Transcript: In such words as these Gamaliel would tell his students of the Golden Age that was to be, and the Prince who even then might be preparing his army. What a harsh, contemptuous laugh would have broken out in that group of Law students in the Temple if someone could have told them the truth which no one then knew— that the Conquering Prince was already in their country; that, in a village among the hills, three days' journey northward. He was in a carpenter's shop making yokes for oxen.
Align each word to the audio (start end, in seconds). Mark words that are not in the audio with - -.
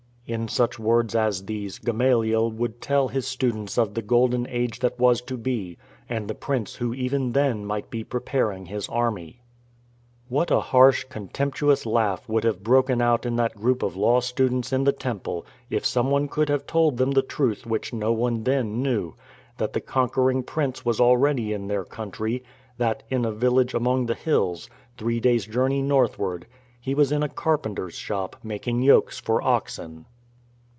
In 0.27 0.47
such 0.47 0.79
words 0.79 1.13
as 1.13 1.43
these 1.43 1.77
Gamaliel 1.77 2.51
would 2.51 2.79
tell 2.79 3.09
his 3.09 3.27
students 3.27 3.77
of 3.77 3.95
the 3.95 4.01
Golden 4.01 4.47
Age 4.47 4.79
that 4.79 4.97
was 4.97 5.19
to 5.23 5.35
be, 5.35 5.77
and 6.07 6.29
the 6.29 6.33
Prince 6.35 6.75
who 6.75 6.93
even 6.93 7.33
then 7.33 7.65
might 7.65 7.89
be 7.89 8.05
preparing 8.05 8.67
his 8.67 8.87
army. 8.87 9.41
What 10.29 10.49
a 10.49 10.61
harsh, 10.61 11.03
contemptuous 11.03 11.85
laugh 11.85 12.29
would 12.29 12.45
have 12.45 12.63
broken 12.63 13.01
out 13.01 13.25
in 13.25 13.35
that 13.35 13.57
group 13.57 13.83
of 13.83 13.97
Law 13.97 14.21
students 14.21 14.71
in 14.71 14.85
the 14.85 14.93
Temple 14.93 15.45
if 15.69 15.85
someone 15.85 16.29
could 16.29 16.47
have 16.47 16.65
told 16.65 16.95
them 16.95 17.11
the 17.11 17.21
truth 17.21 17.65
which 17.65 17.91
no 17.91 18.13
one 18.13 18.45
then 18.45 18.81
knew— 18.81 19.15
that 19.57 19.73
the 19.73 19.81
Conquering 19.81 20.43
Prince 20.43 20.85
was 20.85 21.01
already 21.01 21.51
in 21.51 21.67
their 21.67 21.83
country; 21.83 22.41
that, 22.77 23.03
in 23.09 23.25
a 23.25 23.33
village 23.33 23.73
among 23.73 24.05
the 24.05 24.15
hills, 24.15 24.69
three 24.97 25.19
days' 25.19 25.45
journey 25.45 25.81
northward. 25.81 26.47
He 26.79 26.95
was 26.95 27.11
in 27.11 27.21
a 27.21 27.27
carpenter's 27.27 27.95
shop 27.95 28.37
making 28.43 28.81
yokes 28.81 29.19
for 29.19 29.41
oxen. 29.43 30.05